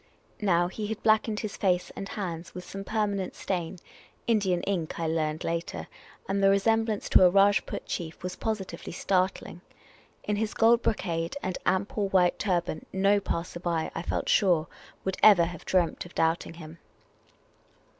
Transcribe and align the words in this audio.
Now, 0.41 0.67
he 0.67 0.87
had 0.87 1.03
blackened 1.03 1.41
his 1.41 1.55
face 1.55 1.91
and 1.95 2.09
hands 2.09 2.55
with 2.55 2.63
some 2.63 2.83
permanent 2.83 3.35
stain— 3.35 3.77
Indian 4.35 4.63
ink, 4.63 4.99
I 4.99 5.05
learned 5.05 5.43
later— 5.43 5.87
and 6.27 6.41
the 6.41 6.49
resemblance 6.49 7.07
to 7.09 7.23
a 7.23 7.29
Rajput 7.29 7.85
chief 7.85 8.23
was 8.23 8.35
positivelj' 8.35 8.95
startling. 8.95 9.61
In 10.23 10.37
his 10.37 10.55
gold 10.55 10.81
brocade 10.81 11.37
and 11.43 11.59
ample 11.67 12.07
white 12.09 12.39
turban, 12.39 12.87
no 12.91 13.19
passer 13.19 13.59
by, 13.59 13.91
I 13.93 14.01
felt 14.01 14.27
sure, 14.27 14.65
would 15.05 15.17
ever 15.21 15.43
have 15.45 15.65
dreamt 15.65 16.03
of 16.07 16.15
doubting 16.15 16.55
him. 16.55 16.79